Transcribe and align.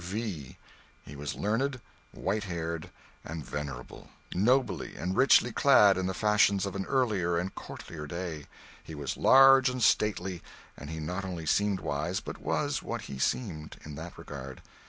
F.V., 0.01 0.57
he 1.05 1.15
was 1.15 1.35
learned, 1.35 1.79
white 2.11 2.45
haired 2.45 2.89
and 3.23 3.45
venerable, 3.45 4.09
nobly 4.33 4.95
and 4.95 5.15
richly 5.15 5.51
clad 5.51 5.95
in 5.95 6.07
the 6.07 6.13
fashions 6.15 6.65
of 6.65 6.75
an 6.75 6.87
earlier 6.87 7.37
and 7.37 7.51
a 7.51 7.51
courtlier 7.53 8.07
day, 8.07 8.47
he 8.83 8.95
was 8.95 9.15
large 9.15 9.69
and 9.69 9.83
stately, 9.83 10.41
and 10.75 10.89
he 10.89 10.99
not 10.99 11.23
only 11.23 11.45
seemed 11.45 11.81
wise, 11.81 12.19
but 12.19 12.41
was 12.41 12.81
what 12.81 13.01
he 13.01 13.19
seemed, 13.19 13.77
in 13.85 13.93
that 13.93 14.17
regard. 14.17 14.63